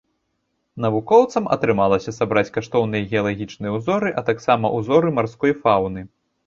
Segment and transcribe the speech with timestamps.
[0.85, 6.01] Навукоўцам атрымалася сабраць каштоўныя геалагічныя ўзоры, а таксама ўзоры марской фауны.